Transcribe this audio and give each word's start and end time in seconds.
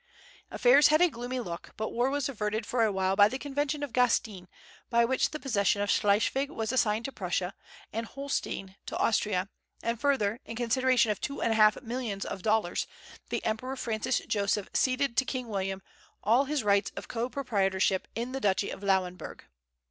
Affairs 0.49 0.87
had 0.87 0.99
a 0.99 1.09
gloomy 1.11 1.39
look; 1.39 1.73
but 1.77 1.89
war 1.91 2.09
was 2.09 2.27
averted 2.27 2.65
for 2.65 2.83
a 2.83 2.91
while 2.91 3.15
by 3.15 3.27
the 3.27 3.37
Convention 3.37 3.83
of 3.83 3.93
Gastein, 3.93 4.47
by 4.89 5.05
which 5.05 5.29
the 5.29 5.39
possession 5.39 5.79
of 5.79 5.91
Schleswig 5.91 6.49
was 6.49 6.71
assigned 6.71 7.05
to 7.05 7.11
Prussia, 7.11 7.53
and 7.93 8.07
Holstein 8.07 8.77
to 8.87 8.97
Austria; 8.97 9.47
and 9.83 10.01
further, 10.01 10.39
in 10.43 10.55
consideration 10.55 11.11
of 11.11 11.21
two 11.21 11.39
and 11.39 11.51
a 11.51 11.55
half 11.55 11.79
millions 11.83 12.25
of 12.25 12.41
dollars, 12.41 12.87
the 13.29 13.45
Emperor 13.45 13.75
Francis 13.75 14.21
Joseph 14.27 14.69
ceded 14.73 15.15
to 15.17 15.23
King 15.23 15.47
William 15.49 15.83
all 16.23 16.45
his 16.45 16.63
rights 16.63 16.91
of 16.95 17.07
co 17.07 17.29
proprietorship 17.29 18.07
in 18.15 18.31
the 18.31 18.41
Duchy 18.41 18.71
of 18.71 18.81
Lauenburg. 18.81 19.43